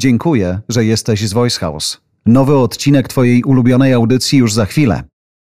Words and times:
Dziękuję, 0.00 0.60
że 0.68 0.84
jesteś 0.84 1.28
z 1.28 1.32
Voice 1.32 1.58
House. 1.58 2.00
Nowy 2.26 2.58
odcinek 2.58 3.08
Twojej 3.08 3.44
ulubionej 3.44 3.92
audycji 3.92 4.38
już 4.38 4.52
za 4.52 4.66
chwilę. 4.66 5.02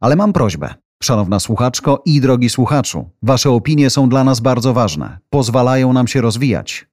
Ale 0.00 0.16
mam 0.16 0.32
prośbę. 0.32 0.75
Szanowna 1.03 1.41
słuchaczko 1.41 2.03
i 2.04 2.21
drogi 2.21 2.51
słuchaczu, 2.51 3.11
Wasze 3.22 3.51
opinie 3.51 3.90
są 3.90 4.09
dla 4.09 4.24
nas 4.24 4.40
bardzo 4.40 4.72
ważne. 4.72 5.19
Pozwalają 5.30 5.93
nam 5.93 6.09
się 6.09 6.20
rozwijać. 6.20 6.87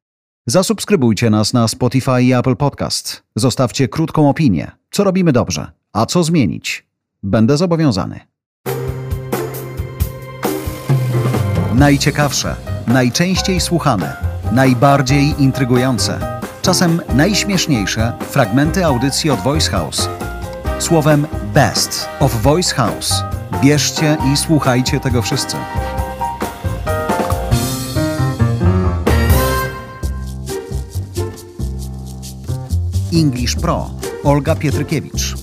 Zasubskrybujcie 0.47 1.29
nas 1.29 1.53
na 1.53 1.67
Spotify 1.67 2.23
i 2.23 2.33
Apple 2.33 2.55
Podcast. 2.55 3.23
Zostawcie 3.35 3.87
krótką 3.87 4.29
opinię. 4.29 4.71
Co 4.91 5.03
robimy 5.03 5.31
dobrze, 5.31 5.71
a 5.93 6.05
co 6.05 6.23
zmienić? 6.23 6.87
Będę 7.23 7.57
zobowiązany. 7.57 8.19
Najciekawsze, 11.73 12.55
najczęściej 12.87 13.59
słuchane, 13.59 14.17
najbardziej 14.51 15.41
intrygujące, 15.41 16.32
czasem 16.63 17.01
najśmieszniejsze 17.15 18.13
fragmenty 18.29 18.85
audycji 18.85 19.29
od 19.29 19.39
Voice 19.39 19.71
House. 19.71 20.09
Słowem 20.79 21.27
Best 21.53 22.09
of 22.19 22.41
Voice 22.41 22.75
House. 22.75 23.13
Bierzcie 23.61 24.17
i 24.33 24.37
słuchajcie 24.37 24.99
tego 24.99 25.21
wszyscy. 25.21 25.57
English 33.13 33.55
Pro. 33.55 33.89
Olga 34.23 34.55
Pietrykiewicz. 34.55 35.42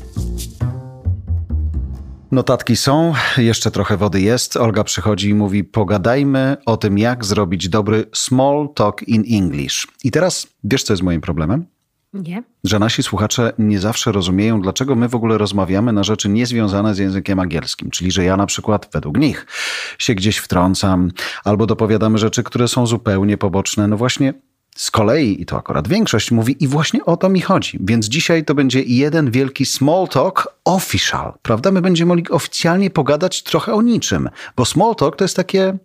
Notatki 2.32 2.76
są, 2.76 3.12
jeszcze 3.36 3.70
trochę 3.70 3.96
wody 3.96 4.20
jest. 4.20 4.56
Olga 4.56 4.84
przychodzi 4.84 5.28
i 5.28 5.34
mówi: 5.34 5.64
Pogadajmy 5.64 6.56
o 6.66 6.76
tym, 6.76 6.98
jak 6.98 7.24
zrobić 7.24 7.68
dobry 7.68 8.04
small 8.14 8.68
talk 8.74 9.02
in 9.02 9.24
English. 9.42 9.86
I 10.04 10.10
teraz 10.10 10.46
wiesz, 10.64 10.82
co 10.82 10.92
jest 10.92 11.02
moim 11.02 11.20
problemem? 11.20 11.66
Nie. 12.12 12.42
Że 12.64 12.78
nasi 12.78 13.02
słuchacze 13.02 13.52
nie 13.58 13.78
zawsze 13.78 14.12
rozumieją, 14.12 14.60
dlaczego 14.60 14.94
my 14.94 15.08
w 15.08 15.14
ogóle 15.14 15.38
rozmawiamy 15.38 15.92
na 15.92 16.04
rzeczy 16.04 16.28
niezwiązane 16.28 16.94
z 16.94 16.98
językiem 16.98 17.38
angielskim. 17.38 17.90
Czyli, 17.90 18.10
że 18.10 18.24
ja 18.24 18.36
na 18.36 18.46
przykład 18.46 18.88
według 18.92 19.18
nich 19.18 19.46
się 19.98 20.14
gdzieś 20.14 20.36
wtrącam, 20.36 21.10
albo 21.44 21.66
dopowiadamy 21.66 22.18
rzeczy, 22.18 22.42
które 22.42 22.68
są 22.68 22.86
zupełnie 22.86 23.38
poboczne. 23.38 23.88
No 23.88 23.96
właśnie 23.96 24.34
z 24.76 24.90
kolei, 24.90 25.42
i 25.42 25.46
to 25.46 25.56
akurat 25.58 25.88
większość 25.88 26.30
mówi, 26.30 26.56
i 26.60 26.68
właśnie 26.68 27.04
o 27.04 27.16
to 27.16 27.28
mi 27.28 27.40
chodzi. 27.40 27.78
Więc 27.80 28.06
dzisiaj 28.08 28.44
to 28.44 28.54
będzie 28.54 28.82
jeden 28.82 29.30
wielki 29.30 29.66
small 29.66 30.08
talk 30.08 30.48
official, 30.64 31.32
prawda? 31.42 31.70
My 31.70 31.80
będziemy 31.82 32.08
mogli 32.08 32.28
oficjalnie 32.30 32.90
pogadać 32.90 33.42
trochę 33.42 33.74
o 33.74 33.82
niczym, 33.82 34.28
bo 34.56 34.64
small 34.64 34.94
talk 34.94 35.16
to 35.16 35.24
jest 35.24 35.36
takie 35.36 35.76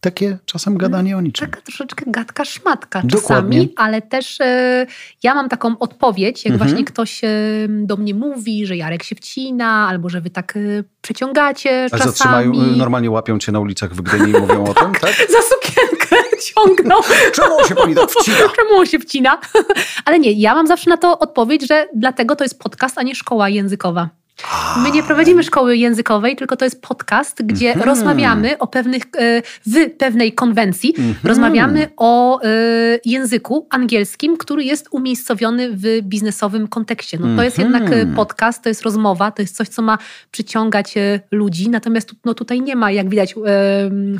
takie 0.00 0.38
czasem 0.44 0.78
gadanie 0.78 1.16
o 1.16 1.20
niczym. 1.20 1.50
Taka 1.50 1.60
troszeczkę 1.62 2.04
gadka 2.10 2.44
szmatka 2.44 3.02
Dokładnie. 3.04 3.58
czasami, 3.58 3.74
ale 3.76 4.02
też 4.02 4.40
e, 4.40 4.86
ja 5.22 5.34
mam 5.34 5.48
taką 5.48 5.78
odpowiedź, 5.78 6.44
jak 6.44 6.52
Mhm. 6.54 6.68
właśnie 6.70 6.84
ktoś 6.84 7.24
e, 7.24 7.28
do 7.68 7.96
mnie 7.96 8.14
mówi, 8.14 8.66
że 8.66 8.76
Jarek 8.76 9.02
się 9.02 9.14
wcina, 9.16 9.88
albo 9.88 10.08
że 10.08 10.20
wy 10.20 10.30
tak 10.30 10.56
e, 10.56 10.60
przeciągacie 11.02 11.84
A 11.84 11.90
czasami. 11.90 12.10
zatrzymają, 12.10 12.52
y, 12.52 12.76
normalnie 12.76 13.10
łapią 13.10 13.38
cię 13.38 13.52
na 13.52 13.60
ulicach 13.60 13.94
w 13.94 14.00
Gdyni 14.02 14.30
i 14.32 14.40
mówią 14.40 14.64
o 14.64 14.74
tym, 14.74 14.92
tak? 15.00 15.10
Za 15.30 15.38
sukienkę 15.42 15.97
ciągną. 16.38 16.94
Czemu 17.36 17.68
się 17.68 17.74
pani 17.74 17.94
tak 17.94 18.10
wcina? 18.10 18.36
Czemu 18.56 18.78
on 18.78 18.86
się 18.86 18.98
wcina? 18.98 19.40
Ale 20.04 20.18
nie, 20.18 20.32
ja 20.32 20.54
mam 20.54 20.66
zawsze 20.66 20.90
na 20.90 20.96
to 20.96 21.18
odpowiedź, 21.18 21.68
że 21.68 21.88
dlatego 21.94 22.36
to 22.36 22.44
jest 22.44 22.58
podcast, 22.62 22.98
a 22.98 23.02
nie 23.02 23.14
szkoła 23.14 23.48
językowa. 23.48 24.08
My 24.82 24.90
nie 24.90 25.02
prowadzimy 25.02 25.42
szkoły 25.42 25.76
językowej, 25.76 26.36
tylko 26.36 26.56
to 26.56 26.64
jest 26.64 26.82
podcast, 26.82 27.42
gdzie 27.44 27.68
Mhm. 27.68 27.86
rozmawiamy 27.88 28.58
o 28.58 28.66
pewnych, 28.66 29.02
e, 29.18 29.42
w 29.66 29.90
pewnej 29.98 30.32
konwencji, 30.32 30.94
Mhm. 30.98 31.14
rozmawiamy 31.24 31.88
o 31.96 32.40
e, 32.42 32.48
języku 33.04 33.66
angielskim, 33.70 34.36
który 34.36 34.64
jest 34.64 34.86
umiejscowiony 34.90 35.68
w 35.72 35.82
biznesowym 36.02 36.68
kontekście. 36.68 37.18
No, 37.20 37.36
to 37.36 37.42
jest 37.42 37.58
Mhm. 37.58 37.74
jednak 37.82 37.98
e, 37.98 38.06
podcast, 38.16 38.62
to 38.62 38.68
jest 38.68 38.82
rozmowa, 38.82 39.30
to 39.30 39.42
jest 39.42 39.56
coś, 39.56 39.68
co 39.68 39.82
ma 39.82 39.98
przyciągać 40.30 40.94
ludzi, 41.30 41.68
natomiast 41.70 42.10
no, 42.24 42.34
tutaj 42.34 42.60
nie 42.60 42.76
ma, 42.76 42.90
jak 42.90 43.08
widać, 43.08 43.34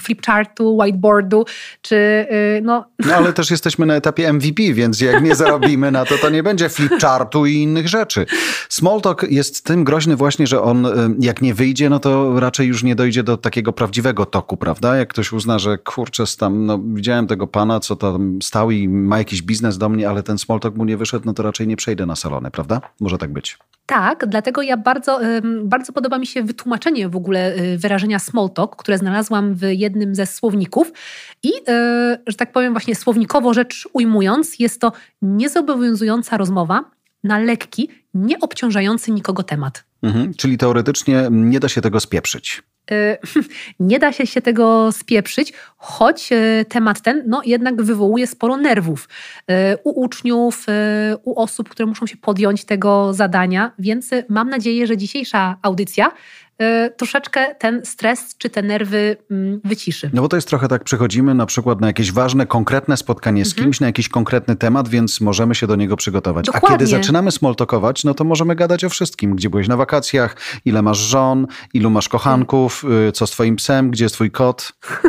flipchartu, 0.00 0.76
whiteboardu, 0.76 1.44
czy 1.82 2.26
no, 2.62 2.84
No 3.06 3.14
ale 3.14 3.32
też 3.32 3.50
jesteśmy 3.50 3.86
na 3.86 3.94
etapie 3.94 4.32
MVP, 4.32 4.62
więc 4.72 5.00
jak 5.00 5.22
nie 5.22 5.34
zarobimy 5.44 5.90
na 5.90 6.04
to, 6.04 6.18
to 6.18 6.30
nie 6.30 6.42
będzie 6.42 6.68
flipchartu 6.68 7.46
i 7.46 7.54
innych 7.54 7.88
rzeczy. 7.88 8.26
Smalltalk 8.68 9.22
jest 9.30 9.64
tym 9.64 9.84
groźny 9.84 10.16
właśnie, 10.18 10.46
że 10.46 10.62
on 10.62 10.86
jak 11.20 11.42
nie 11.42 11.54
wyjdzie, 11.54 11.90
no 11.90 11.98
to 11.98 12.40
raczej 12.40 12.66
już 12.68 12.82
nie 12.82 12.94
dojdzie 12.94 13.22
do 13.22 13.36
takiego 13.36 13.72
prawdziwego 13.72 14.26
toku, 14.26 14.56
prawda? 14.56 14.96
Jak 14.96 15.08
ktoś 15.08 15.32
uzna, 15.32 15.58
że 15.58 15.78
kurczę, 15.78 16.24
tam, 16.38 16.66
no, 16.66 16.78
widziałem 16.78 17.26
tego 17.26 17.46
pana, 17.46 17.80
co 17.80 17.96
tam 17.96 18.38
stał 18.42 18.70
i 18.70 18.88
ma 18.88 19.18
jakiś 19.18 19.42
biznes 19.42 19.78
do 19.78 19.88
mnie, 19.88 20.08
ale 20.08 20.22
ten 20.22 20.38
smalltalk 20.38 20.76
mu 20.76 20.84
nie 20.84 20.96
wyszedł, 20.96 21.26
no 21.26 21.34
to 21.34 21.42
raczej 21.42 21.66
nie 21.66 21.76
przejdę 21.76 22.06
na 22.06 22.16
salony, 22.16 22.50
prawda? 22.50 22.80
Może 23.00 23.18
tak 23.18 23.32
być. 23.32 23.58
Tak, 23.86 24.26
dlatego 24.26 24.62
ja 24.62 24.76
bardzo, 24.76 25.20
bardzo 25.64 25.92
podoba 25.92 26.18
mi 26.18 26.26
się 26.26 26.42
wytłumaczenie 26.42 27.08
w 27.08 27.16
ogóle 27.16 27.56
y, 27.56 27.78
wyrażenia 27.78 28.18
small 28.18 28.50
talk, 28.50 28.76
które 28.76 28.98
znalazłam 28.98 29.54
w 29.54 29.62
jednym 29.62 30.14
ze 30.14 30.26
słowników. 30.26 30.92
I, 31.42 31.48
y, 31.48 31.62
że 32.26 32.36
tak 32.36 32.52
powiem, 32.52 32.72
właśnie 32.72 32.94
słownikowo 32.94 33.54
rzecz 33.54 33.88
ujmując, 33.92 34.58
jest 34.58 34.80
to 34.80 34.92
niezobowiązująca 35.22 36.36
rozmowa 36.36 36.84
na 37.24 37.38
lekki, 37.38 37.88
nieobciążający 38.14 39.10
nikogo 39.10 39.42
temat. 39.42 39.87
Mhm. 40.02 40.34
Czyli 40.34 40.58
teoretycznie 40.58 41.28
nie 41.30 41.60
da 41.60 41.68
się 41.68 41.80
tego 41.80 42.00
spieprzyć. 42.00 42.62
Y, 42.90 43.18
Nie 43.80 43.98
da 43.98 44.12
się 44.12 44.26
się 44.26 44.42
tego 44.42 44.92
spieprzyć, 44.92 45.52
choć 45.76 46.32
y, 46.32 46.64
temat 46.68 47.00
ten 47.00 47.22
no, 47.26 47.42
jednak 47.44 47.82
wywołuje 47.82 48.26
sporo 48.26 48.56
nerwów 48.56 49.08
y, 49.50 49.54
u 49.84 50.00
uczniów, 50.00 50.66
u 51.24 51.40
osób, 51.40 51.68
które 51.68 51.86
muszą 51.86 52.06
się 52.06 52.16
podjąć 52.16 52.64
tego 52.64 53.14
zadania, 53.14 53.72
więc 53.78 54.10
mam 54.28 54.50
nadzieję, 54.50 54.86
że 54.86 54.96
dzisiejsza 54.96 55.56
audycja 55.62 56.10
troszeczkę 56.96 57.54
ten 57.54 57.80
stres 57.84 58.34
czy 58.38 58.50
te 58.50 58.62
nerwy 58.62 59.16
mm, 59.30 59.60
wyciszy. 59.64 60.10
No 60.14 60.22
bo 60.22 60.28
to 60.28 60.36
jest 60.36 60.48
trochę 60.48 60.68
tak, 60.68 60.84
przychodzimy 60.84 61.34
na 61.34 61.46
przykład 61.46 61.80
na 61.80 61.86
jakieś 61.86 62.12
ważne, 62.12 62.46
konkretne 62.46 62.96
spotkanie 62.96 63.44
z 63.44 63.48
Mhm. 63.48 63.64
kimś, 63.64 63.80
na 63.80 63.86
jakiś 63.86 64.08
konkretny 64.08 64.56
temat, 64.56 64.88
więc 64.88 65.20
możemy 65.20 65.54
się 65.54 65.66
do 65.66 65.76
niego 65.76 65.96
przygotować. 65.96 66.48
A 66.48 66.52
Dokładnie. 66.52 66.78
kiedy 66.78 66.86
zaczynamy 66.86 67.30
smoltokować, 67.30 68.04
no 68.04 68.14
to 68.14 68.24
możemy 68.24 68.54
gadać 68.56 68.84
o 68.84 68.88
wszystkim. 68.88 69.36
Gdzie 69.36 69.50
byłeś 69.50 69.68
na 69.68 69.76
wakacjach, 69.76 70.36
ile 70.64 70.82
masz 70.82 70.98
żon, 70.98 71.46
ilu 71.74 71.90
masz 71.90 72.08
kochanków, 72.08 72.84
y, 73.08 73.12
co 73.12 73.26
z 73.26 73.30
twoim 73.30 73.56
psem, 73.56 73.90
gdzie 73.90 74.04
jest 74.04 74.14
twój 74.14 74.30
kot. 74.30 74.72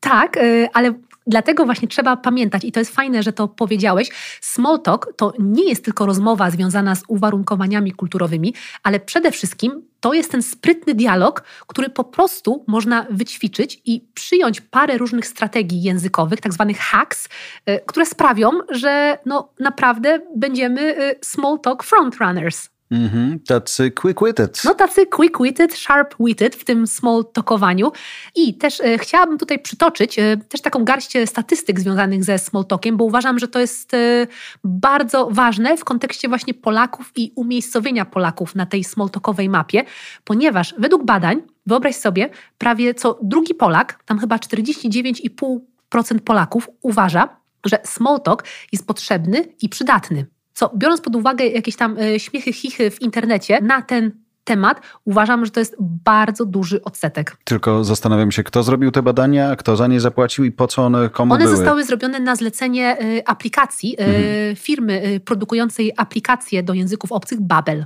Tak, 0.00 0.36
y, 0.36 0.68
ale 0.74 0.94
dlatego 1.26 1.64
właśnie 1.64 1.88
trzeba 1.88 2.16
pamiętać, 2.16 2.64
i 2.64 2.72
to 2.72 2.80
jest 2.80 2.94
fajne, 2.94 3.22
że 3.22 3.32
to 3.32 3.48
powiedziałeś, 3.48 4.10
small 4.40 4.82
talk 4.82 5.12
to 5.16 5.32
nie 5.38 5.68
jest 5.68 5.84
tylko 5.84 6.06
rozmowa 6.06 6.50
związana 6.50 6.94
z 6.94 7.02
uwarunkowaniami 7.08 7.92
kulturowymi, 7.92 8.54
ale 8.82 9.00
przede 9.00 9.30
wszystkim 9.30 9.82
to 10.00 10.14
jest 10.14 10.30
ten 10.30 10.42
sprytny 10.42 10.94
dialog, 10.94 11.42
który 11.66 11.88
po 11.88 12.04
prostu 12.04 12.64
można 12.66 13.06
wyćwiczyć 13.10 13.80
i 13.84 14.08
przyjąć 14.14 14.60
parę 14.60 14.98
różnych 14.98 15.26
strategii 15.26 15.82
językowych, 15.82 16.40
tak 16.40 16.52
zwanych 16.52 16.78
hacks, 16.78 17.28
y, 17.70 17.80
które 17.86 18.06
sprawią, 18.06 18.50
że 18.70 19.18
no 19.26 19.52
naprawdę 19.60 20.20
będziemy 20.36 20.80
y, 20.80 21.18
small 21.22 21.58
talk 21.60 21.82
frontrunners. 21.82 22.75
Mhm, 22.90 23.40
tacy 23.40 23.90
quick-witted. 23.90 24.64
No 24.64 24.74
tacy 24.74 25.06
quick-witted, 25.06 25.74
sharp-witted 25.74 26.56
w 26.56 26.64
tym 26.64 26.86
small 26.86 27.24
talkowaniu. 27.32 27.92
I 28.34 28.54
też 28.54 28.80
e, 28.80 28.98
chciałabym 28.98 29.38
tutaj 29.38 29.58
przytoczyć 29.58 30.18
e, 30.18 30.36
też 30.36 30.60
taką 30.60 30.84
garść 30.84 31.12
statystyk 31.26 31.80
związanych 31.80 32.24
ze 32.24 32.38
small 32.38 32.64
talkiem, 32.64 32.96
bo 32.96 33.04
uważam, 33.04 33.38
że 33.38 33.48
to 33.48 33.58
jest 33.58 33.94
e, 33.94 34.26
bardzo 34.64 35.28
ważne 35.30 35.76
w 35.76 35.84
kontekście 35.84 36.28
właśnie 36.28 36.54
Polaków 36.54 37.12
i 37.16 37.32
umiejscowienia 37.34 38.04
Polaków 38.04 38.54
na 38.54 38.66
tej 38.66 38.84
small 38.84 39.10
talkowej 39.10 39.48
mapie, 39.48 39.84
ponieważ 40.24 40.74
według 40.78 41.04
badań, 41.04 41.42
wyobraź 41.66 41.96
sobie, 41.96 42.30
prawie 42.58 42.94
co 42.94 43.18
drugi 43.22 43.54
Polak, 43.54 44.02
tam 44.04 44.18
chyba 44.18 44.36
49,5% 44.36 46.20
Polaków 46.20 46.70
uważa, 46.82 47.28
że 47.66 47.78
small 47.84 48.20
talk 48.20 48.44
jest 48.72 48.86
potrzebny 48.86 49.44
i 49.62 49.68
przydatny. 49.68 50.35
Co 50.56 50.70
biorąc 50.76 51.00
pod 51.00 51.16
uwagę 51.16 51.46
jakieś 51.46 51.76
tam 51.76 51.96
e, 51.98 52.20
śmiechy, 52.20 52.52
chichy 52.52 52.90
w 52.90 53.02
internecie 53.02 53.60
na 53.60 53.82
ten 53.82 54.10
temat, 54.44 54.80
uważam, 55.04 55.44
że 55.44 55.50
to 55.50 55.60
jest 55.60 55.76
bardzo 55.80 56.44
duży 56.44 56.82
odsetek. 56.82 57.36
Tylko 57.44 57.84
zastanawiam 57.84 58.32
się, 58.32 58.42
kto 58.42 58.62
zrobił 58.62 58.90
te 58.90 59.02
badania, 59.02 59.56
kto 59.56 59.76
za 59.76 59.86
nie 59.86 60.00
zapłacił 60.00 60.44
i 60.44 60.52
po 60.52 60.66
co 60.66 60.82
one 60.86 61.08
komu 61.08 61.34
One 61.34 61.44
były. 61.44 61.56
zostały 61.56 61.84
zrobione 61.84 62.20
na 62.20 62.36
zlecenie 62.36 62.98
e, 62.98 63.28
aplikacji, 63.28 63.96
e, 63.98 64.04
Mhm. 64.06 64.56
firmy 64.56 65.20
produkującej 65.24 65.92
aplikacje 65.96 66.62
do 66.62 66.74
języków 66.74 67.12
obcych 67.12 67.40
Babel. 67.40 67.84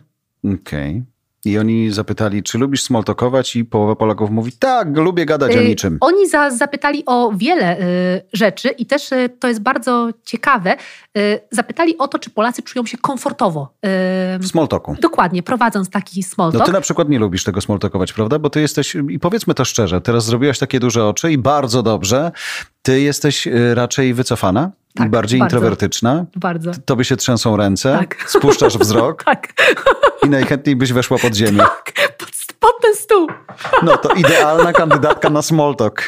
Okej. 0.61 1.03
I 1.45 1.59
oni 1.59 1.91
zapytali, 1.91 2.43
czy 2.43 2.59
lubisz 2.59 2.83
smoltokować 2.83 3.57
i 3.57 3.65
połowa 3.65 3.97
Polaków 3.97 4.31
mówi, 4.31 4.53
tak, 4.53 4.97
lubię 4.97 5.27
gadać 5.27 5.57
o 5.57 5.61
Y, 5.61 5.69
niczym. 5.69 5.99
Oni 6.01 6.29
za, 6.29 6.51
zapytali 6.51 7.03
o 7.07 7.33
wiele 7.37 7.81
y, 7.81 8.23
rzeczy 8.33 8.69
i 8.69 8.87
też 8.87 9.13
y, 9.13 9.29
to 9.39 9.49
jest 9.49 9.61
bardzo 9.61 10.09
ciekawe. 10.25 10.77
y, 11.19 11.41
zapytali 11.51 11.99
o 11.99 12.09
to, 12.09 12.19
czy 12.19 12.31
Polacy 12.31 12.63
czują 12.63 12.87
się 12.87 12.99
komfortowo. 12.99 13.75
y, 14.37 14.39
W 14.39 14.47
smoltoku. 14.47 14.97
dokładnie, 15.01 15.43
prowadząc 15.43 15.91
taki 15.91 16.23
small 16.23 16.51
No 16.55 16.61
ty 16.65 16.73
na 16.73 16.81
przykład 16.81 17.09
nie 17.09 17.19
lubisz 17.19 17.45
tego 17.45 17.61
smoltokować, 17.61 18.13
prawda? 18.13 18.39
Bo 18.39 18.51
ty 18.51 18.61
jesteś, 18.61 18.97
i 19.11 19.19
powiedzmy 19.19 19.55
to 19.55 19.65
szczerze, 19.65 20.01
teraz 20.01 20.25
zrobiłaś 20.25 20.59
takie 20.59 20.81
duże 20.81 21.07
oczy 21.07 21.33
i 21.33 21.39
bardzo 21.39 21.83
dobrze. 21.83 22.33
Ty 22.83 23.01
jesteś 23.01 23.47
y, 23.47 23.75
raczej 23.75 24.15
wycofana? 24.15 24.71
Tak, 24.95 25.11
bardziej 25.11 25.41
bardzo. 25.41 25.57
introwertyczna. 25.57 26.25
Bardzo. 26.37 26.71
Tobie 26.85 27.05
się 27.05 27.17
trzęsą 27.17 27.57
ręce, 27.57 27.99
Tak. 27.99 28.25
spuszczasz 28.31 28.79
wzrok 28.79 29.25
Tak. 29.35 29.53
i 30.27 30.29
najchętniej 30.31 30.77
byś 30.77 30.93
weszła 30.93 31.19
pod 31.19 31.35
ziemię. 31.35 31.63
Pod, 32.19 32.29
pod 32.61 32.81
ten 32.83 32.95
stół. 32.95 33.29
No 33.83 33.97
to 33.97 34.15
idealna 34.15 34.73
kandydatka 34.73 35.31
na 35.31 35.43
small 35.43 35.77
talk. 35.77 36.03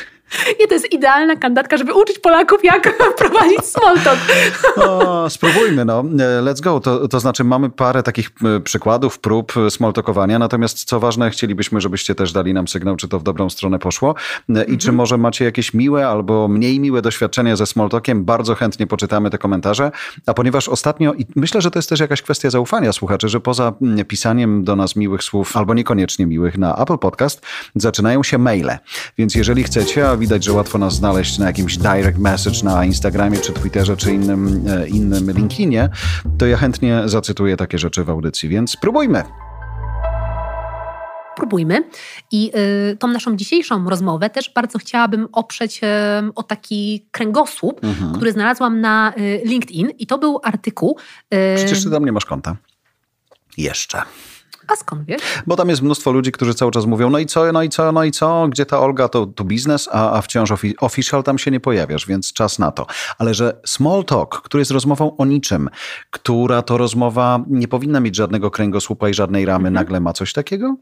I 0.64 0.68
to 0.68 0.74
jest 0.74 0.92
idealna 0.92 1.36
kandydatka, 1.36 1.76
żeby 1.76 1.92
uczyć 1.94 2.18
Polaków, 2.18 2.64
jak 2.64 2.98
prowadzić 3.18 3.64
small 3.64 3.98
talk. 4.00 4.18
O, 4.76 5.30
spróbujmy, 5.30 5.84
no. 5.84 6.02
Let's 6.42 6.60
go. 6.60 6.80
To, 6.80 7.08
to 7.08 7.20
znaczy 7.20 7.44
mamy 7.44 7.70
parę 7.70 8.02
takich 8.02 8.30
e, 8.56 8.60
przykładów, 8.60 9.18
prób 9.18 9.56
e, 9.56 9.70
smalltalkowania, 9.70 10.38
natomiast 10.38 10.84
co 10.84 11.00
ważne, 11.00 11.30
chcielibyśmy, 11.30 11.80
żebyście 11.80 12.14
też 12.14 12.32
dali 12.32 12.54
nam 12.54 12.68
sygnał, 12.68 12.96
czy 12.96 13.08
to 13.08 13.18
w 13.18 13.22
dobrą 13.22 13.50
stronę 13.50 13.78
poszło 13.78 14.14
E, 14.56 14.64
i 14.64 14.78
czy 14.78 14.92
może 14.92 15.18
macie 15.18 15.44
jakieś 15.44 15.74
miłe 15.74 16.08
albo 16.08 16.48
mniej 16.48 16.80
miłe 16.80 17.02
doświadczenia 17.02 17.56
ze 17.56 17.66
smalltalkiem. 17.66 18.24
Bardzo 18.24 18.54
chętnie 18.54 18.86
poczytamy 18.86 19.30
te 19.30 19.38
komentarze, 19.38 19.90
a 20.26 20.34
ponieważ 20.34 20.68
ostatnio, 20.68 21.14
i 21.14 21.26
myślę, 21.36 21.60
że 21.60 21.70
to 21.70 21.78
jest 21.78 21.88
też 21.88 22.00
jakaś 22.00 22.22
kwestia 22.22 22.50
zaufania 22.50 22.92
słuchaczy, 22.92 23.28
że 23.28 23.40
poza 23.40 23.72
pisaniem 24.08 24.64
do 24.64 24.76
nas 24.76 24.96
miłych 24.96 25.22
słów, 25.22 25.56
albo 25.56 25.74
niekoniecznie 25.74 26.26
miłych 26.26 26.58
na 26.58 26.76
Apple 26.76 26.98
Podcast, 26.98 27.46
zaczynają 27.74 28.22
się 28.22 28.38
maile. 28.38 28.78
Więc 29.18 29.34
jeżeli 29.34 29.64
chcecie, 29.64 30.08
a 30.08 30.16
widać, 30.22 30.44
że 30.44 30.52
łatwo 30.52 30.78
nas 30.78 30.94
znaleźć 30.94 31.38
na 31.38 31.46
jakimś 31.46 31.76
direct 31.78 32.18
message 32.18 32.58
na 32.64 32.84
Instagramie, 32.84 33.38
czy 33.38 33.52
Twitterze, 33.52 33.96
czy 33.96 34.12
innym, 34.14 34.64
e, 34.68 34.88
innym 34.88 35.30
LinkedInie, 35.30 35.88
to 36.38 36.46
ja 36.46 36.56
chętnie 36.56 37.02
zacytuję 37.04 37.56
takie 37.56 37.78
rzeczy 37.78 38.04
w 38.04 38.10
audycji, 38.10 38.48
więc 38.48 38.70
spróbujmy. 38.70 39.22
Próbujmy. 41.36 41.84
I 42.30 42.52
y, 42.92 42.96
tą 42.96 43.08
naszą 43.08 43.36
dzisiejszą 43.36 43.90
rozmowę 43.90 44.30
też 44.30 44.52
bardzo 44.54 44.78
chciałabym 44.78 45.28
oprzeć 45.32 45.80
y, 45.84 45.86
o 46.34 46.42
taki 46.42 47.06
kręgosłup, 47.10 47.84
Mhm. 47.84 48.14
który 48.14 48.32
znalazłam 48.32 48.80
na 48.80 49.12
y, 49.18 49.42
LinkedIn. 49.44 49.90
I 49.98 50.06
to 50.06 50.18
był 50.18 50.40
artykuł. 50.42 50.98
Przecież 51.56 51.84
ty 51.84 51.90
tam 51.90 52.04
nie 52.04 52.12
masz 52.12 52.24
konta. 52.24 52.56
Jeszcze. 53.56 54.02
A 54.68 54.76
skąd 54.76 55.04
wiesz? 55.04 55.22
Bo 55.46 55.56
tam 55.56 55.68
jest 55.68 55.82
mnóstwo 55.82 56.12
ludzi, 56.12 56.32
którzy 56.32 56.54
cały 56.54 56.70
czas 56.70 56.86
mówią, 56.86 57.10
no 57.10 57.18
i 57.18 57.26
co, 57.26 57.52
no 57.52 57.62
i 57.62 57.68
co, 57.68 57.92
no 57.92 58.04
i 58.04 58.10
co, 58.10 58.48
gdzie 58.48 58.66
ta 58.66 58.80
Olga, 58.80 59.08
to, 59.08 59.26
to 59.26 59.44
biznes, 59.44 59.88
a, 59.92 60.12
a 60.12 60.22
wciąż 60.22 60.50
offi- 60.50 60.74
official 60.80 61.22
tam 61.22 61.38
się 61.38 61.50
nie 61.50 61.60
pojawiasz, 61.60 62.06
więc 62.06 62.32
czas 62.32 62.58
na 62.58 62.72
to. 62.72 62.86
Ale 63.18 63.34
że 63.34 63.60
small 63.66 64.04
talk, 64.04 64.42
który 64.42 64.60
jest 64.60 64.70
rozmową 64.70 65.16
o 65.16 65.24
niczym, 65.24 65.68
która 66.10 66.62
to 66.62 66.78
rozmowa 66.78 67.44
nie 67.46 67.68
powinna 67.68 68.00
mieć 68.00 68.16
żadnego 68.16 68.50
kręgosłupa 68.50 69.08
i 69.08 69.14
żadnej 69.14 69.44
ramy, 69.44 69.70
nagle 69.70 70.00
ma 70.00 70.12
coś 70.12 70.32
takiego? 70.32 70.76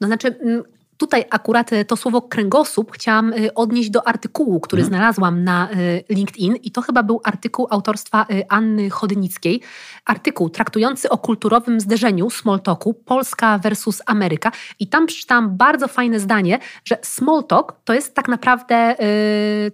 No 0.00 0.06
znaczy, 0.06 0.38
mm, 0.42 0.62
tutaj 0.96 1.24
akurat 1.30 1.72
y, 1.72 1.84
to 1.84 1.96
słowo 1.96 2.22
kręgosłup 2.22 2.92
chciałam 2.92 3.32
y, 3.32 3.54
odnieść 3.54 3.90
do 3.90 4.08
artykułu, 4.08 4.60
który 4.60 4.84
znalazłam 4.84 5.44
na 5.44 5.68
y, 5.72 6.04
LinkedIn 6.08 6.56
i 6.56 6.70
to 6.70 6.82
chyba 6.82 7.02
był 7.02 7.20
artykuł 7.24 7.66
autorstwa 7.70 8.26
Anny 8.48 8.90
Chodnickiej. 8.90 9.60
Artykuł 10.04 10.50
traktujący 10.50 11.08
o 11.08 11.18
kulturowym 11.18 11.80
zderzeniu 11.80 12.30
small 12.30 12.60
talku 12.60 12.94
Polska 12.94 13.58
versus 13.58 14.02
Ameryka 14.06 14.52
i 14.78 14.86
tam 14.86 15.06
przeczytałam 15.06 15.56
bardzo 15.56 15.88
fajne 15.88 16.20
zdanie, 16.20 16.58
że 16.84 16.98
small 17.02 17.44
talk 17.44 17.76
to 17.84 17.94
jest 17.94 18.14
tak 18.14 18.28
naprawdę 18.28 18.96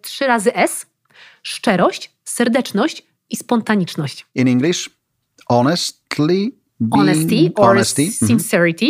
trzy 0.03 0.27
razy 0.27 0.55
S, 0.55 0.87
szczerość, 1.43 2.13
serdeczność 2.25 3.07
i 3.31 3.37
spontaniczność. 3.37 4.27
In 4.35 4.49
English, 4.49 4.91
honestly, 5.49 6.51
being, 6.81 6.95
Honesty 6.95 7.53
or 7.57 7.77
mhm. 7.77 8.13
sincerity, 8.13 8.87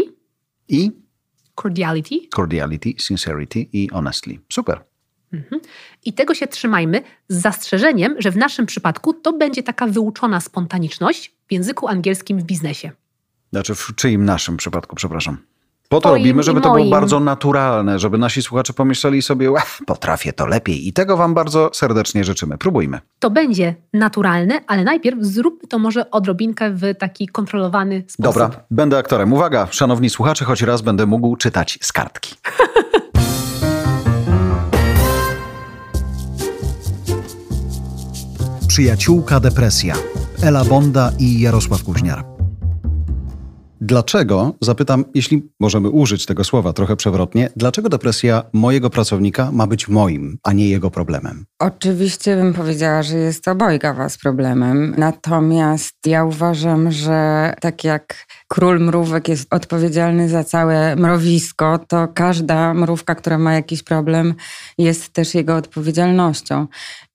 i 0.69 0.91
cordiality. 1.63 2.29
cordiality, 2.37 2.95
sincerity 2.99 3.67
i 3.73 3.89
honestly. 3.93 4.39
Super. 4.53 4.81
I 6.05 6.13
tego 6.13 6.35
się 6.35 6.47
trzymajmy 6.47 7.03
z 7.29 7.37
zastrzeżeniem, 7.41 8.15
że 8.19 8.31
w 8.31 8.37
naszym 8.37 8.67
przypadku 8.67 9.15
to 9.15 9.33
będzie 9.33 9.63
taka 9.63 9.87
wyuczona 9.87 10.41
spontaniczność 10.41 11.35
w 11.49 11.53
języku 11.53 11.89
angielskim 11.89 12.39
w 12.39 12.43
biznesie. 12.43 12.91
Znaczy 13.53 13.75
w 13.75 13.93
czyim 13.97 14.25
naszym 14.25 14.57
przypadku, 14.57 14.97
przepraszam. 14.97 15.39
Po 15.93 16.01
to 16.01 16.09
Twoim 16.09 16.23
robimy, 16.23 16.43
żeby 16.43 16.61
to 16.61 16.73
było 16.73 16.91
bardzo 16.91 17.21
naturalne, 17.21 17.99
żeby 17.99 18.19
nasi 18.19 18.43
słuchacze 18.43 18.73
pomyśleli 18.73 19.23
sobie, 19.23 19.51
"Łe, 19.51 19.61
potrafię 19.87 20.33
to 20.33 20.47
lepiej. 20.47 20.89
I 20.89 20.93
tego 20.93 21.17
wam 21.17 21.35
bardzo 21.35 21.71
serdecznie 21.75 22.25
życzymy. 22.25 22.59
Próbujmy. 22.59 23.01
To 23.19 23.31
będzie 23.31 23.75
naturalne, 23.93 24.61
ale 24.67 24.85
najpierw 24.85 25.19
zróbmy 25.21 25.69
to 25.69 25.79
może 25.79 26.11
odrobinkę 26.11 26.71
w 26.71 26.95
taki 26.99 27.29
kontrolowany 27.29 28.05
sposób. 28.09 28.25
Dobra, 28.35 28.51
będę 28.71 28.99
aktorem. 28.99 29.33
Uwaga, 29.33 29.69
szanowni 29.71 30.11
słuchacze, 30.11 30.45
choć 30.45 30.63
raz 30.63 30.83
będę 30.83 31.07
mógł 31.07 31.37
czytać 31.37 31.79
z 31.83 31.93
kartki. 31.93 32.35
Przyjaciółka 38.69 39.41
depresja. 39.41 39.95
Ela 40.43 40.65
Bonda 40.65 41.13
i 41.19 41.41
Jarosław 41.41 41.85
Kuźniar. 41.85 42.30
Dlaczego, 43.91 44.55
zapytam, 44.61 45.05
jeśli 45.15 45.51
możemy 45.61 45.89
użyć 45.89 46.27
tego 46.27 46.45
słowa 46.45 46.73
trochę 46.73 46.97
przewrotnie, 46.97 47.51
dlaczego 47.57 47.89
depresja 47.89 48.43
mojego 48.53 48.91
pracownika 48.91 49.51
ma 49.53 49.67
być 49.67 49.89
moim, 49.89 50.39
a 50.43 50.53
nie 50.53 50.69
jego 50.69 50.91
problemem? 50.91 51.45
Oczywiście 51.59 52.37
bym 52.37 52.55
powiedziała, 52.55 53.03
że 53.03 53.17
jest 53.17 53.49
obojga 53.49 53.95
was 53.95 54.19
problemem. 54.19 54.95
Natomiast 54.99 55.95
ja 56.07 56.25
uważam, 56.25 56.93
że 56.93 57.53
tak 57.61 57.85
jak 57.85 58.27
król 58.49 58.81
mrówek 58.81 59.29
jest 59.29 59.55
odpowiedzialny 59.55 60.29
za 60.29 60.45
całe 60.45 60.97
mrowisko, 60.97 61.79
to 61.89 62.09
każda 62.09 62.75
mrówka, 62.75 63.15
która 63.15 63.39
ma 63.39 63.55
jakiś 63.55 63.83
problem, 63.83 64.35
jest 64.79 65.13
też 65.13 65.35
jego 65.35 65.57
odpowiedzialnością. 65.57 66.67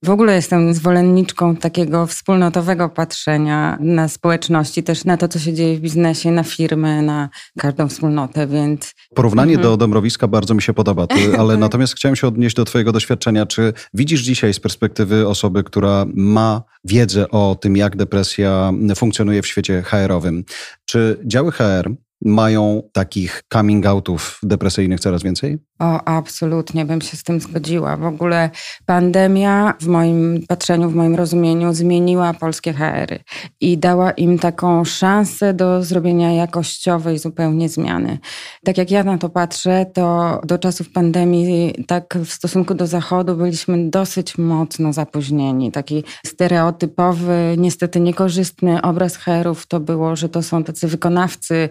W 0.02 0.10
ogóle 0.10 0.34
jestem 0.34 0.74
zwolenniczką 0.74 1.56
takiego 1.56 2.06
wspólnotowego 2.06 2.88
patrzenia 2.88 3.78
na 3.80 4.08
społeczności, 4.08 4.82
też 4.82 5.04
na 5.04 5.16
to, 5.16 5.28
co 5.28 5.38
się 5.38 5.52
dzieje 5.52 5.76
w 5.76 5.80
biznesie, 5.80 6.30
na 6.30 6.42
firmy, 6.68 7.02
na 7.02 7.28
każdą 7.58 7.88
wspólnotę, 7.88 8.46
więc 8.46 8.94
Porównanie 9.14 9.58
do 9.58 9.76
Dąbrowiska 9.76 10.28
bardzo 10.28 10.54
mi 10.54 10.62
się 10.62 10.74
podoba, 10.74 11.06
ty, 11.06 11.16
ale 11.40 11.56
natomiast 11.56 11.94
chciałem 11.94 12.16
się 12.16 12.26
odnieść 12.26 12.56
do 12.56 12.64
Twojego 12.64 12.92
doświadczenia. 12.92 13.46
Czy 13.46 13.72
widzisz 13.94 14.20
dzisiaj 14.20 14.54
z 14.54 14.60
perspektywy 14.60 15.28
osoby, 15.28 15.64
która 15.64 16.06
ma 16.14 16.62
wiedzę 16.84 17.30
o 17.30 17.56
tym, 17.60 17.76
jak 17.76 17.96
depresja 17.96 18.72
funkcjonuje 18.96 19.42
w 19.42 19.46
świecie 19.46 19.82
HR-owym, 19.82 20.44
czy 20.84 21.18
działy 21.24 21.52
HR 21.52 21.90
mają 22.24 22.82
takich 22.92 23.42
coming 23.52 23.86
outów 23.86 24.38
depresyjnych 24.42 25.00
coraz 25.00 25.22
więcej? 25.22 25.58
O, 25.78 26.04
absolutnie 26.04 26.84
bym 26.84 27.00
się 27.00 27.16
z 27.16 27.22
tym 27.22 27.40
zgodziła. 27.40 27.96
W 27.96 28.04
ogóle 28.04 28.50
pandemia 28.86 29.74
w 29.80 29.86
moim 29.86 30.44
patrzeniu, 30.48 30.90
w 30.90 30.94
moim 30.94 31.14
rozumieniu 31.14 31.74
zmieniła 31.74 32.34
polskie 32.34 32.72
HR-y 32.72 33.18
i 33.60 33.78
dała 33.78 34.10
im 34.10 34.38
taką 34.38 34.84
szansę 34.84 35.54
do 35.54 35.82
zrobienia 35.82 36.32
jakościowej 36.32 37.18
zupełnie 37.18 37.68
zmiany. 37.68 38.18
Tak 38.64 38.78
jak 38.78 38.90
ja 38.90 39.04
na 39.04 39.18
to 39.18 39.28
patrzę, 39.28 39.86
to 39.94 40.40
do 40.44 40.58
czasów 40.58 40.92
pandemii 40.92 41.84
tak 41.86 42.18
w 42.24 42.32
stosunku 42.32 42.74
do 42.74 42.86
Zachodu 42.86 43.36
byliśmy 43.36 43.90
dosyć 43.90 44.38
mocno 44.38 44.92
zapóźnieni. 44.92 45.72
Taki 45.72 46.04
stereotypowy, 46.26 47.54
niestety 47.58 48.00
niekorzystny 48.00 48.82
obraz 48.82 49.16
HR-ów 49.16 49.66
to 49.66 49.80
było, 49.80 50.16
że 50.16 50.28
to 50.28 50.42
są 50.42 50.64
tacy 50.64 50.88
wykonawcy 50.88 51.68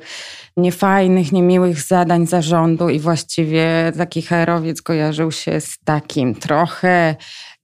niefajnych, 0.58 1.32
niemiłych 1.32 1.82
zadań 1.82 2.28
zarządu 2.28 2.90
i 2.90 3.00
właściwie 3.00 3.92
taki 3.98 4.22
HR-owiec 4.22 4.82
kojarzył 4.82 5.32
się 5.32 5.62
z 5.62 5.78
takim 5.86 6.36
trochę 6.36 7.16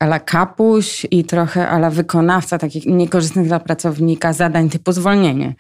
ala 0.02 0.20
kapuś 0.20 1.08
i 1.12 1.24
trochę 1.24 1.70
ala 1.70 1.90
wykonawca 1.90 2.58
takich 2.58 2.86
niekorzystnych 2.86 3.48
dla 3.48 3.60
pracownika 3.60 4.34
zadań 4.34 4.70
typu 4.70 4.92
zwolnienie. 4.92 5.56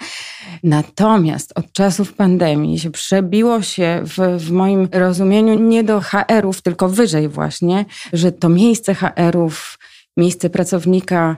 Natomiast 0.63 1.51
od 1.55 1.73
czasów 1.73 2.13
pandemii 2.13 2.79
się 2.79 2.91
przebiło 2.91 3.61
się 3.61 4.01
w, 4.03 4.37
w 4.37 4.51
moim 4.51 4.89
rozumieniu 4.91 5.59
nie 5.59 5.83
do 5.83 6.01
HR-ów, 6.01 6.61
tylko 6.61 6.89
wyżej 6.89 7.29
właśnie, 7.29 7.85
że 8.13 8.31
to 8.31 8.49
miejsce 8.49 8.95
HR-ów, 8.95 9.79
miejsce 10.17 10.49
pracownika, 10.49 11.37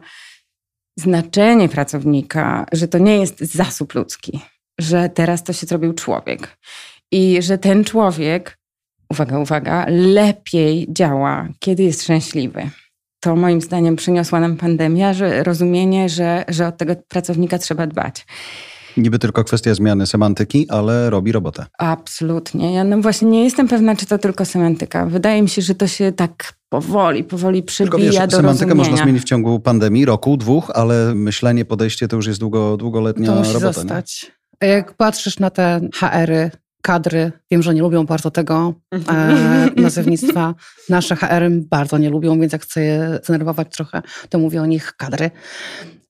znaczenie 0.98 1.70
pracownika, 1.70 2.66
że 2.72 2.88
to 2.88 2.98
nie 2.98 3.18
jest 3.18 3.40
zasób 3.40 3.96
ludzki, 3.96 4.42
że 4.80 5.10
teraz 5.10 5.44
to 5.44 5.54
się 5.54 5.68
zrobił 5.68 5.94
człowiek 5.94 6.58
i 7.12 7.42
że 7.42 7.58
ten 7.58 7.84
człowiek, 7.84 8.58
uwaga, 9.10 9.40
uwaga, 9.40 9.86
lepiej 9.90 10.88
działa, 10.90 11.48
kiedy 11.60 11.84
jest 11.84 12.04
szczęśliwy. 12.04 12.70
To 13.20 13.36
moim 13.36 13.62
zdaniem 13.62 13.96
przyniosła 13.96 14.40
nam 14.40 14.58
pandemia, 14.58 15.14
że 15.14 15.44
rozumienie, 15.44 16.10
że, 16.10 16.46
że 16.48 16.68
od 16.68 16.78
tego 16.78 16.96
pracownika 17.08 17.58
trzeba 17.58 17.88
dbać. 17.88 18.26
Niby 18.98 19.20
tylko 19.20 19.44
kwestia 19.44 19.74
zmiany 19.74 20.08
semantyki, 20.08 20.70
ale 20.70 21.10
robi 21.10 21.32
robotę. 21.32 21.66
Absolutnie. 21.78 22.74
Ja 22.74 22.84
no 22.84 23.02
właśnie 23.02 23.28
nie 23.28 23.44
jestem 23.44 23.68
pewna, 23.68 23.96
czy 23.96 24.06
to 24.06 24.18
tylko 24.18 24.46
semantyka. 24.46 25.06
Wydaje 25.06 25.42
mi 25.42 25.50
się, 25.50 25.62
że 25.62 25.76
to 25.76 25.88
się 25.88 26.12
tak 26.12 26.54
powoli, 26.70 27.24
powoli 27.24 27.64
Tylko 27.64 27.72
przybija 27.98 28.22
wiesz, 28.22 28.30
do 28.32 28.38
semantykę 28.38 28.66
rozumienia. 28.66 28.76
można 28.92 29.04
zmienić 29.04 29.22
w 29.24 29.26
ciągu 29.26 29.60
pandemii, 29.60 30.06
roku, 30.06 30.38
dwóch, 30.38 30.72
ale 30.74 31.16
myślenie, 31.16 31.66
podejście 31.66 32.08
to 32.08 32.16
już 32.16 32.28
jest 32.28 32.40
długo, 32.40 32.78
długoletnia 32.78 33.28
To 33.28 33.36
musi 33.36 33.54
robota. 33.54 33.68
nie? 33.68 33.74
zostać. 33.74 34.32
A 34.32 34.43
Jak 34.68 34.94
patrzysz 34.94 35.40
na 35.40 35.50
te 35.50 35.82
HR-y, 35.96 36.52
kadry, 36.82 37.32
wiem, 37.52 37.64
że 37.64 37.74
nie 37.74 37.82
lubią 37.82 38.06
bardzo 38.06 38.32
tego 38.32 38.74
e, 39.10 39.70
nazewnictwa. 39.76 40.56
Nasze 40.90 41.16
HR 41.16 41.50
bardzo 41.52 41.98
nie 41.98 42.10
lubią, 42.10 42.40
więc 42.40 42.54
jak 42.54 42.62
chcę 42.62 42.82
je 42.82 43.20
zdenerwować 43.24 43.76
trochę, 43.76 44.02
to 44.30 44.40
mówię 44.40 44.62
o 44.62 44.66
nich 44.66 44.94
kadry. 44.98 45.32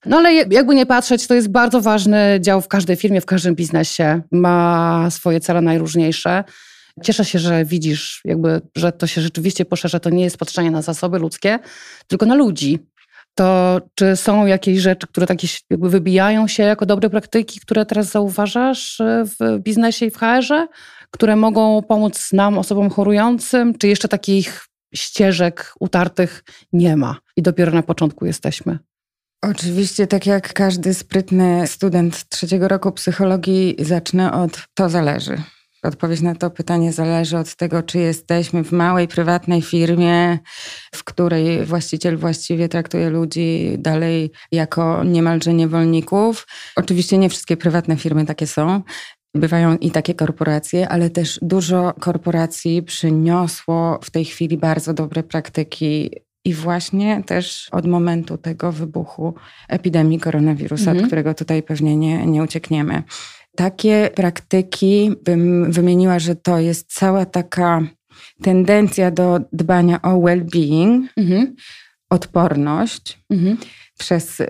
No 0.05 0.17
ale 0.17 0.33
jakby 0.33 0.75
nie 0.75 0.85
patrzeć, 0.85 1.27
to 1.27 1.33
jest 1.33 1.47
bardzo 1.47 1.81
ważny 1.81 2.37
dział 2.41 2.61
w 2.61 2.67
każdej 2.67 2.95
firmie, 2.95 3.21
w 3.21 3.25
każdym 3.25 3.55
biznesie. 3.55 4.21
Ma 4.31 5.07
swoje 5.09 5.39
cele 5.39 5.61
najróżniejsze. 5.61 6.43
Cieszę 7.03 7.25
się, 7.25 7.39
że 7.39 7.65
widzisz, 7.65 8.21
jakby, 8.25 8.61
że 8.75 8.91
to 8.91 9.07
się 9.07 9.21
rzeczywiście 9.21 9.65
poszerza. 9.65 9.99
To 9.99 10.09
nie 10.09 10.23
jest 10.23 10.37
patrzenie 10.37 10.71
na 10.71 10.81
zasoby 10.81 11.19
ludzkie, 11.19 11.59
tylko 12.07 12.25
na 12.25 12.35
ludzi. 12.35 12.79
To 13.35 13.81
czy 13.95 14.15
są 14.15 14.45
jakieś 14.45 14.79
rzeczy, 14.79 15.07
które 15.07 15.27
takie 15.27 15.47
jakby 15.69 15.89
wybijają 15.89 16.47
się 16.47 16.63
jako 16.63 16.85
dobre 16.85 17.09
praktyki, 17.09 17.59
które 17.59 17.85
teraz 17.85 18.11
zauważasz 18.11 19.01
e, 19.01 19.23
w 19.25 19.59
biznesie 19.59 20.05
i 20.05 20.11
w 20.11 20.17
HR-ze, 20.17 20.67
które 21.11 21.35
mogą 21.35 21.81
pomóc 21.81 22.33
nam, 22.33 22.57
osobom 22.57 22.89
chorującym, 22.89 23.77
czy 23.77 23.87
jeszcze 23.87 24.07
takich 24.07 24.65
ścieżek 24.95 25.73
utartych 25.79 26.43
nie 26.73 26.97
ma 26.97 27.15
i 27.37 27.41
dopiero 27.41 27.71
na 27.71 27.83
początku 27.83 28.25
jesteśmy? 28.25 28.79
Oczywiście, 29.41 30.07
tak 30.07 30.25
jak 30.25 30.53
każdy 30.53 30.93
sprytny 30.93 31.67
student 31.67 32.29
trzeciego 32.29 32.67
roku 32.67 32.91
psychologii, 32.91 33.75
zacznę 33.79 34.33
od 34.33 34.67
to 34.73 34.89
zależy. 34.89 35.37
Odpowiedź 35.83 36.21
na 36.21 36.35
to 36.35 36.49
pytanie 36.49 36.93
zależy 36.93 37.37
od 37.37 37.55
tego, 37.55 37.83
czy 37.83 37.99
jesteśmy 37.99 38.63
w 38.63 38.71
małej, 38.71 39.07
prywatnej 39.07 39.61
firmie, 39.61 40.39
w 40.95 41.03
której 41.03 41.65
właściciel 41.65 42.17
właściwie 42.17 42.69
traktuje 42.69 43.09
ludzi 43.09 43.75
dalej 43.77 44.31
jako 44.51 45.03
niemalże 45.03 45.53
niewolników. 45.53 46.47
Oczywiście 46.75 47.17
nie 47.17 47.29
wszystkie 47.29 47.57
prywatne 47.57 47.97
firmy 47.97 48.25
takie 48.25 48.47
są. 48.47 48.81
Bywają 49.35 49.77
i 49.77 49.91
takie 49.91 50.13
korporacje, 50.13 50.89
ale 50.89 51.09
też 51.09 51.39
dużo 51.41 51.93
korporacji 51.99 52.83
przyniosło 52.83 53.99
w 54.03 54.11
tej 54.11 54.25
chwili 54.25 54.57
bardzo 54.57 54.93
dobre 54.93 55.23
praktyki 55.23 56.11
i 56.45 56.53
właśnie 56.53 57.23
też 57.23 57.69
od 57.71 57.87
momentu 57.87 58.37
tego 58.37 58.71
wybuchu 58.71 59.35
epidemii 59.69 60.19
koronawirusa, 60.19 60.91
mhm. 60.91 60.97
od 60.97 61.07
którego 61.07 61.33
tutaj 61.33 61.63
pewnie 61.63 61.95
nie, 61.95 62.25
nie 62.25 62.43
uciekniemy. 62.43 63.03
Takie 63.55 64.09
praktyki 64.15 65.11
bym 65.23 65.71
wymieniła, 65.71 66.19
że 66.19 66.35
to 66.35 66.59
jest 66.59 66.93
cała 66.93 67.25
taka 67.25 67.81
tendencja 68.41 69.11
do 69.11 69.39
dbania 69.53 70.01
o 70.01 70.09
well-being, 70.09 71.01
mhm. 71.17 71.55
odporność. 72.09 73.19
Mhm. 73.29 73.57
Przez 73.99 74.41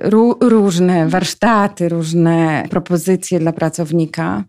różne 0.42 1.10
warsztaty, 1.10 1.90
różne 1.90 2.64
propozycje 2.70 3.40
dla 3.40 3.54
pracownika 3.54 4.44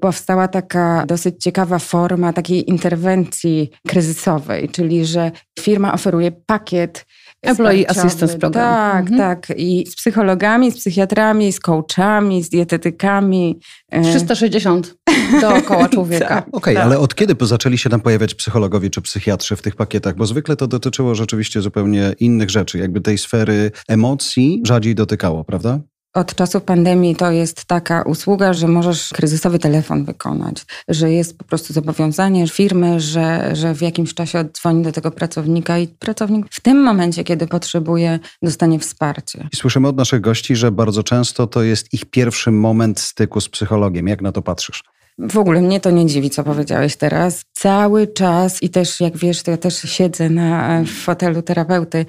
powstała 0.00 0.48
taka 0.48 1.04
dosyć 1.06 1.42
ciekawa 1.42 1.78
forma 1.78 2.32
takiej 2.32 2.70
interwencji 2.70 3.70
kryzysowej, 3.86 4.68
czyli 4.68 5.06
że 5.06 5.32
firma 5.60 5.92
oferuje 5.94 6.32
pakiet 6.32 7.06
Employee 7.46 7.90
Assistance 7.90 8.38
Program. 8.38 8.74
Tak, 8.74 9.10
mhm. 9.10 9.18
tak. 9.18 9.52
I 9.56 9.86
z 9.86 9.96
psychologami, 9.96 10.70
z 10.70 10.76
psychiatrami, 10.76 11.52
z 11.52 11.60
coachami, 11.60 12.42
z 12.42 12.48
dietetykami. 12.48 13.60
360 14.02 14.94
e, 15.06 15.40
dookoła 15.40 15.88
człowieka. 15.88 16.28
tak, 16.28 16.44
Okej, 16.48 16.58
okay, 16.58 16.74
tak. 16.74 16.84
ale 16.84 16.98
od 16.98 17.14
kiedy 17.14 17.46
zaczęli 17.46 17.78
się 17.78 17.90
tam 17.90 18.00
pojawiać 18.00 18.34
psychologowie 18.34 18.90
czy 18.90 19.02
psychiatrzy 19.02 19.56
w 19.56 19.62
tych 19.62 19.76
pakietach? 19.76 20.16
Bo 20.16 20.26
zwykle 20.26 20.56
to 20.56 20.66
dotyczyło 20.66 21.14
rzeczywiście 21.14 21.60
zupełnie 21.60 22.14
innych 22.20 22.50
rzeczy. 22.50 22.78
Jakby 22.78 23.00
tej 23.00 23.18
sfery 23.18 23.70
emocji 23.88 24.62
rzadziej 24.64 24.94
dotykało, 24.94 25.44
prawda? 25.44 25.80
Od 26.14 26.34
czasu 26.34 26.60
pandemii 26.60 27.16
to 27.16 27.30
jest 27.30 27.64
taka 27.64 28.02
usługa, 28.02 28.52
że 28.52 28.68
możesz 28.68 29.08
kryzysowy 29.08 29.58
telefon 29.58 30.04
wykonać, 30.04 30.64
że 30.88 31.12
jest 31.12 31.38
po 31.38 31.44
prostu 31.44 31.72
zobowiązanie 31.72 32.48
firmy, 32.48 33.00
że, 33.00 33.56
że 33.56 33.74
w 33.74 33.82
jakimś 33.82 34.14
czasie 34.14 34.38
oddzwoni 34.38 34.82
do 34.82 34.92
tego 34.92 35.10
pracownika 35.10 35.78
i 35.78 35.88
pracownik 35.88 36.46
w 36.50 36.60
tym 36.60 36.82
momencie, 36.82 37.24
kiedy 37.24 37.46
potrzebuje, 37.46 38.18
dostanie 38.42 38.78
wsparcie. 38.78 39.48
I 39.52 39.56
słyszymy 39.56 39.88
od 39.88 39.96
naszych 39.96 40.20
gości, 40.20 40.56
że 40.56 40.72
bardzo 40.72 41.02
często 41.02 41.46
to 41.46 41.62
jest 41.62 41.94
ich 41.94 42.04
pierwszy 42.04 42.50
moment 42.50 43.00
styku 43.00 43.40
z 43.40 43.48
psychologiem. 43.48 44.08
Jak 44.08 44.22
na 44.22 44.32
to 44.32 44.42
patrzysz? 44.42 44.82
W 45.18 45.38
ogóle 45.38 45.60
mnie 45.60 45.80
to 45.80 45.90
nie 45.90 46.06
dziwi, 46.06 46.30
co 46.30 46.44
powiedziałeś 46.44 46.96
teraz. 46.96 47.44
Cały 47.52 48.06
czas 48.06 48.62
i 48.62 48.70
też, 48.70 49.00
jak 49.00 49.16
wiesz, 49.16 49.42
to 49.42 49.50
ja 49.50 49.56
też 49.56 49.82
siedzę 49.82 50.30
na 50.30 50.82
fotelu 51.04 51.42
terapeuty. 51.42 52.06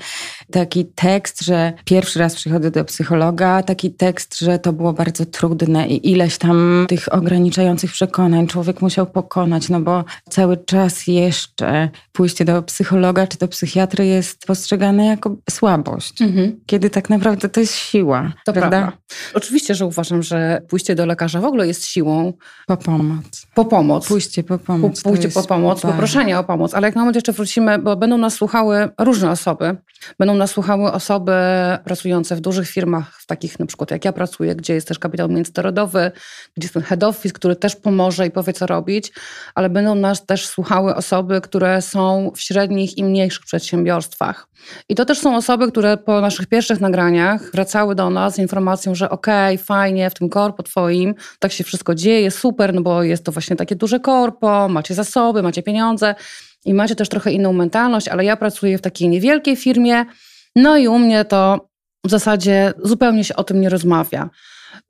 Taki 0.52 0.86
tekst, 0.86 1.42
że 1.42 1.74
pierwszy 1.86 2.20
raz 2.20 2.36
przychodzę 2.36 2.72
do 2.72 2.86
psychologa, 2.86 3.64
taki 3.64 3.92
tekst, 3.92 4.40
że 4.40 4.60
to 4.60 4.74
było 4.74 4.94
bardzo 4.94 5.26
trudne 5.26 5.88
i 5.88 6.12
ileś 6.12 6.38
tam 6.38 6.86
tych 6.90 7.14
ograniczających 7.14 7.92
przekonań 7.92 8.48
człowiek 8.48 8.82
musiał 8.82 9.06
pokonać, 9.06 9.70
no 9.70 9.82
bo 9.82 10.04
cały 10.30 10.58
czas 10.58 11.08
jeszcze 11.08 11.90
pójście 12.12 12.46
do 12.46 12.64
psychologa 12.64 13.28
czy 13.28 13.38
do 13.38 13.48
psychiatry 13.48 14.06
jest 14.06 14.46
postrzegane 14.46 15.06
jako 15.06 15.36
słabość, 15.50 16.22
mhm. 16.22 16.60
kiedy 16.66 16.90
tak 16.90 17.10
naprawdę 17.10 17.50
to 17.50 17.60
jest 17.60 17.76
siła. 17.76 18.34
To 18.46 18.54
prawda? 18.54 18.70
prawda? 18.70 18.98
Oczywiście, 19.34 19.76
że 19.76 19.86
uważam, 19.86 20.24
że 20.24 20.62
pójście 20.70 20.96
do 20.96 21.06
lekarza 21.06 21.42
w 21.42 21.46
ogóle 21.46 21.68
jest 21.68 21.86
siłą. 21.86 22.34
Po 22.68 22.78
pomoc. 22.78 23.48
Po 23.54 23.66
pomoc. 23.66 24.08
Pójście 24.08 24.44
po 24.44 24.58
pomoc. 24.58 25.02
Pójście 25.02 25.30
po 25.30 25.44
pomoc, 25.44 25.82
bardzo. 25.82 25.88
poproszenie 25.88 26.40
o 26.40 26.44
pomoc. 26.44 26.74
Ale 26.74 26.88
jak 26.88 26.96
na 26.96 27.02
moment 27.02 27.16
jeszcze 27.16 27.34
wrócimy, 27.34 27.80
bo 27.80 27.96
będą 27.96 28.18
nas 28.18 28.34
słuchały 28.34 28.90
różne 29.00 29.32
osoby. 29.32 29.78
Będą 30.20 30.35
nas 30.36 30.52
słuchały 30.52 30.92
osoby 30.92 31.32
pracujące 31.86 32.36
w 32.36 32.42
dużych 32.42 32.70
firmach, 32.70 33.22
w 33.22 33.26
takich 33.26 33.60
na 33.60 33.66
przykład 33.66 33.92
jak 33.92 34.06
ja 34.06 34.14
pracuję, 34.14 34.56
gdzie 34.56 34.74
jest 34.74 34.88
też 34.88 35.00
kapitał 35.00 35.30
międzynarodowy, 35.30 36.12
gdzie 36.58 36.66
jest 36.66 36.74
ten 36.74 36.84
head 36.84 37.04
office, 37.04 37.34
który 37.34 37.56
też 37.56 37.76
pomoże 37.76 38.28
i 38.28 38.32
powie 38.32 38.54
co 38.54 38.68
robić, 38.68 39.12
ale 39.56 39.70
będą 39.70 39.96
nas 39.96 40.26
też 40.26 40.48
słuchały 40.48 40.96
osoby, 40.96 41.42
które 41.42 41.82
są 41.82 42.32
w 42.36 42.42
średnich 42.42 42.98
i 42.98 43.04
mniejszych 43.04 43.46
przedsiębiorstwach. 43.46 44.48
I 44.90 44.96
to 44.96 45.06
też 45.06 45.20
są 45.20 45.36
osoby, 45.36 45.72
które 45.72 45.98
po 45.98 46.22
naszych 46.22 46.48
pierwszych 46.48 46.80
nagraniach 46.80 47.52
wracały 47.52 47.96
do 47.96 48.10
nas 48.10 48.36
z 48.36 48.40
informacją, 48.40 48.96
że 48.96 49.10
okej, 49.10 49.56
okay, 49.56 49.66
fajnie, 49.66 50.10
w 50.10 50.14
tym 50.14 50.30
korpo 50.30 50.64
twoim 50.64 51.16
tak 51.40 51.52
się 51.52 51.64
wszystko 51.64 51.96
dzieje, 51.96 52.32
super, 52.32 52.74
no 52.74 52.82
bo 52.82 53.04
jest 53.04 53.26
to 53.26 53.32
właśnie 53.32 53.56
takie 53.56 53.76
duże 53.76 54.00
korpo, 54.00 54.70
macie 54.70 54.94
zasoby, 54.94 55.44
macie 55.44 55.64
pieniądze 55.64 56.16
i 56.66 56.74
macie 56.74 56.96
też 56.96 57.10
trochę 57.10 57.32
inną 57.32 57.54
mentalność, 57.54 58.08
ale 58.08 58.26
ja 58.26 58.38
pracuję 58.38 58.78
w 58.78 58.82
takiej 58.82 59.10
niewielkiej 59.10 59.56
firmie, 59.56 60.06
no 60.56 60.78
i 60.78 60.88
u 60.88 61.00
mnie 61.00 61.26
to 61.26 61.70
w 62.06 62.10
zasadzie 62.10 62.74
zupełnie 62.84 63.24
się 63.24 63.36
o 63.36 63.44
tym 63.44 63.62
nie 63.62 63.70
rozmawia. 63.70 64.30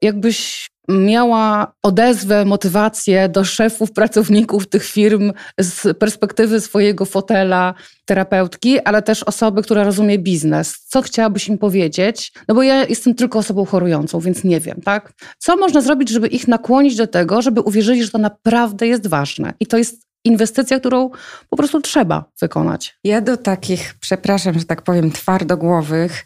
Jakbyś 0.01 0.69
miała 0.89 1.73
odezwę, 1.83 2.45
motywację 2.45 3.29
do 3.29 3.43
szefów, 3.43 3.91
pracowników 3.91 4.67
tych 4.67 4.85
firm 4.85 5.33
z 5.59 5.97
perspektywy 5.97 6.61
swojego 6.61 7.05
fotela 7.05 7.73
terapeutki, 8.05 8.79
ale 8.79 9.01
też 9.01 9.23
osoby, 9.23 9.63
która 9.63 9.83
rozumie 9.83 10.19
biznes. 10.19 10.85
Co 10.87 11.01
chciałabyś 11.01 11.47
im 11.47 11.57
powiedzieć? 11.57 12.33
No 12.47 12.55
bo 12.55 12.63
ja 12.63 12.85
jestem 12.85 13.15
tylko 13.15 13.39
osobą 13.39 13.65
chorującą, 13.65 14.19
więc 14.19 14.43
nie 14.43 14.59
wiem, 14.59 14.81
tak? 14.81 15.13
Co 15.37 15.57
można 15.57 15.81
zrobić, 15.81 16.09
żeby 16.09 16.27
ich 16.27 16.47
nakłonić 16.47 16.95
do 16.95 17.07
tego, 17.07 17.41
żeby 17.41 17.61
uwierzyli, 17.61 18.03
że 18.03 18.11
to 18.11 18.17
naprawdę 18.17 18.87
jest 18.87 19.07
ważne 19.07 19.53
i 19.59 19.67
to 19.67 19.77
jest 19.77 20.04
inwestycja, 20.25 20.79
którą 20.79 21.09
po 21.49 21.57
prostu 21.57 21.81
trzeba 21.81 22.25
wykonać. 22.41 22.97
Ja 23.03 23.21
do 23.21 23.37
takich, 23.37 23.95
przepraszam, 23.99 24.59
że 24.59 24.65
tak 24.65 24.81
powiem, 24.81 25.11
twardogłowych 25.11 26.25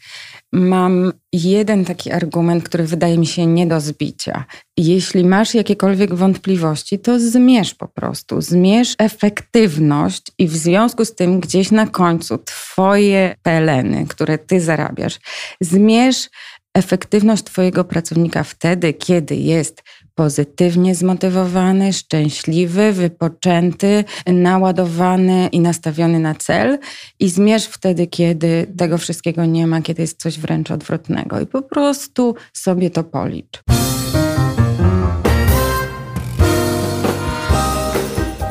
mam 0.54 1.14
jeden 1.34 1.86
taki 1.86 2.12
argument, 2.12 2.64
który 2.64 2.84
wydaje 2.84 3.18
mi 3.18 3.28
się 3.28 3.46
nie 3.46 3.68
do 3.68 3.80
zbicia. 3.80 4.46
Jeśli 4.78 5.26
masz 5.26 5.54
jakiekolwiek 5.54 6.16
wątpliwości, 6.16 7.00
to 7.00 7.20
zmierz 7.20 7.76
po 7.76 7.88
prostu. 7.88 8.42
Zmierz 8.42 8.96
efektywność 8.98 10.22
i 10.38 10.48
w 10.48 10.56
związku 10.56 11.06
z 11.06 11.16
tym 11.16 11.40
gdzieś 11.40 11.72
na 11.72 11.88
końcu 11.88 12.38
twoje 12.38 13.36
peleny, 13.44 14.06
które 14.08 14.38
ty 14.38 14.62
zarabiasz, 14.62 15.20
zmierz 15.62 16.30
efektywność 16.74 17.44
twojego 17.44 17.84
pracownika 17.84 18.44
wtedy, 18.44 18.94
kiedy 18.94 19.36
jest 19.36 19.84
pozytywnie 20.20 20.96
zmotywowany, 20.96 21.94
szczęśliwy, 21.94 22.92
wypoczęty, 22.92 24.04
naładowany 24.28 25.50
i 25.52 25.60
nastawiony 25.60 26.20
na 26.20 26.36
cel 26.36 26.80
i 27.20 27.30
zmierz 27.30 27.66
wtedy, 27.66 28.08
kiedy 28.08 28.74
tego 28.78 28.98
wszystkiego 28.98 29.46
nie 29.46 29.68
ma, 29.68 29.82
kiedy 29.82 30.02
jest 30.02 30.22
coś 30.22 30.40
wręcz 30.40 30.72
odwrotnego 30.72 31.40
i 31.40 31.46
po 31.46 31.62
prostu 31.62 32.36
sobie 32.54 32.90
to 32.90 33.04
policz. 33.04 33.64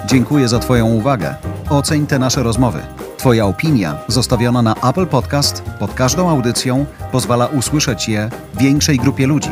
Dziękuję 0.06 0.48
za 0.48 0.58
Twoją 0.58 0.94
uwagę. 0.94 1.34
Oceń 1.70 2.06
te 2.06 2.18
nasze 2.18 2.42
rozmowy. 2.42 2.80
Twoja 3.16 3.46
opinia, 3.46 3.98
zostawiona 4.06 4.62
na 4.62 4.75
Apple 4.75 5.06
Podcast, 5.06 5.62
pod 5.78 5.94
każdą 5.94 6.28
audycją, 6.28 6.87
pozwala 7.12 7.46
usłyszeć 7.46 8.08
je 8.08 8.30
większej 8.54 8.96
grupie 8.98 9.26
ludzi. 9.26 9.50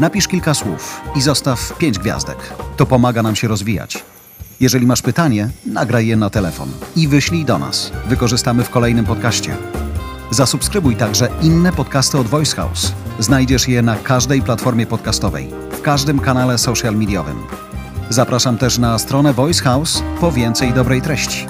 Napisz 0.00 0.28
kilka 0.28 0.54
słów 0.54 1.00
i 1.14 1.22
zostaw 1.22 1.78
pięć 1.78 1.98
gwiazdek. 1.98 2.36
To 2.76 2.86
pomaga 2.86 3.22
nam 3.22 3.36
się 3.36 3.48
rozwijać. 3.48 4.04
Jeżeli 4.60 4.86
masz 4.86 5.02
pytanie, 5.02 5.50
nagraj 5.66 6.06
je 6.06 6.16
na 6.16 6.30
telefon 6.30 6.68
i 6.96 7.08
wyślij 7.08 7.44
do 7.44 7.58
nas. 7.58 7.92
Wykorzystamy 8.08 8.64
w 8.64 8.70
kolejnym 8.70 9.04
podcaście. 9.04 9.56
Zasubskrybuj 10.30 10.96
także 10.96 11.28
inne 11.42 11.72
podcasty 11.72 12.18
od 12.18 12.26
Voice 12.26 12.56
House. 12.56 12.92
Znajdziesz 13.18 13.68
je 13.68 13.82
na 13.82 13.96
każdej 13.96 14.42
platformie 14.42 14.86
podcastowej, 14.86 15.50
w 15.72 15.82
każdym 15.82 16.18
kanale 16.18 16.58
social 16.58 16.96
mediowym. 16.96 17.36
Zapraszam 18.10 18.58
też 18.58 18.78
na 18.78 18.98
stronę 18.98 19.32
Voice 19.32 19.62
House 19.62 20.02
po 20.20 20.32
więcej 20.32 20.72
dobrej 20.72 21.02
treści. 21.02 21.46